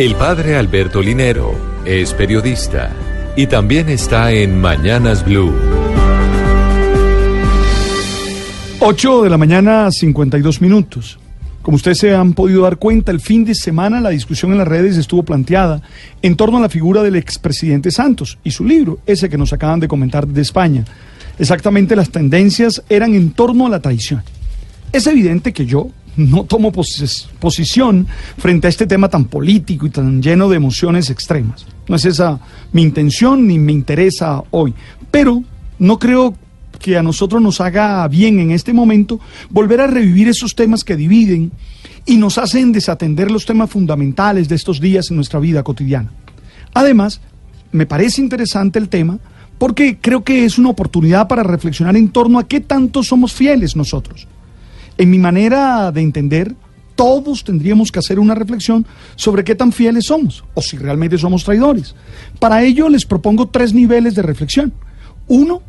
[0.00, 1.54] El padre Alberto Linero
[1.84, 2.90] es periodista
[3.36, 5.52] y también está en Mañanas Blue.
[8.78, 11.18] 8 de la mañana, 52 minutos.
[11.60, 14.68] Como ustedes se han podido dar cuenta, el fin de semana la discusión en las
[14.68, 15.82] redes estuvo planteada
[16.22, 19.80] en torno a la figura del expresidente Santos y su libro, ese que nos acaban
[19.80, 20.82] de comentar de España.
[21.38, 24.22] Exactamente las tendencias eran en torno a la traición.
[24.92, 25.90] Es evidente que yo
[26.28, 28.06] no tomo posición
[28.38, 31.66] frente a este tema tan político y tan lleno de emociones extremas.
[31.88, 32.38] No es esa
[32.72, 34.74] mi intención ni me interesa hoy.
[35.10, 35.42] Pero
[35.78, 36.34] no creo
[36.78, 40.96] que a nosotros nos haga bien en este momento volver a revivir esos temas que
[40.96, 41.52] dividen
[42.06, 46.10] y nos hacen desatender los temas fundamentales de estos días en nuestra vida cotidiana.
[46.72, 47.20] Además,
[47.72, 49.18] me parece interesante el tema
[49.58, 53.76] porque creo que es una oportunidad para reflexionar en torno a qué tanto somos fieles
[53.76, 54.26] nosotros.
[55.00, 56.54] En mi manera de entender,
[56.94, 58.84] todos tendríamos que hacer una reflexión
[59.16, 61.94] sobre qué tan fieles somos o si realmente somos traidores.
[62.38, 64.74] Para ello les propongo tres niveles de reflexión.
[65.26, 65.62] Uno,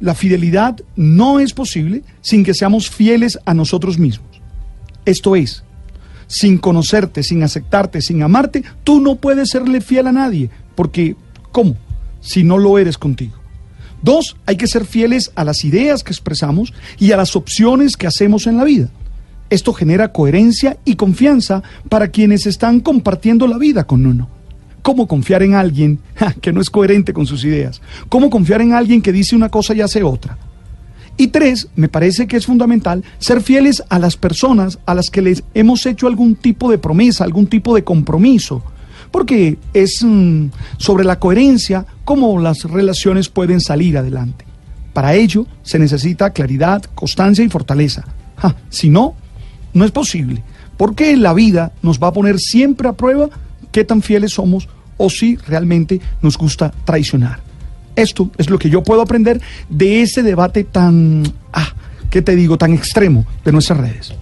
[0.00, 4.40] la fidelidad no es posible sin que seamos fieles a nosotros mismos.
[5.04, 5.64] Esto es,
[6.26, 11.14] sin conocerte, sin aceptarte, sin amarte, tú no puedes serle fiel a nadie, porque
[11.52, 11.76] ¿cómo?
[12.22, 13.34] Si no lo eres contigo.
[14.02, 18.06] Dos, hay que ser fieles a las ideas que expresamos y a las opciones que
[18.06, 18.88] hacemos en la vida.
[19.50, 24.28] Esto genera coherencia y confianza para quienes están compartiendo la vida con uno.
[24.82, 26.00] ¿Cómo confiar en alguien
[26.40, 27.80] que no es coherente con sus ideas?
[28.08, 30.38] ¿Cómo confiar en alguien que dice una cosa y hace otra?
[31.16, 35.20] Y tres, me parece que es fundamental ser fieles a las personas a las que
[35.20, 38.62] les hemos hecho algún tipo de promesa, algún tipo de compromiso,
[39.10, 40.46] porque es mm,
[40.78, 44.44] sobre la coherencia cómo las relaciones pueden salir adelante.
[44.92, 48.04] Para ello se necesita claridad, constancia y fortaleza.
[48.68, 49.14] si no,
[49.74, 50.42] no es posible,
[50.76, 53.28] porque la vida nos va a poner siempre a prueba
[53.70, 57.40] qué tan fieles somos o si realmente nos gusta traicionar.
[57.96, 61.72] Esto es lo que yo puedo aprender de ese debate tan, ah,
[62.10, 64.14] ¿qué te digo?, tan extremo de nuestras redes.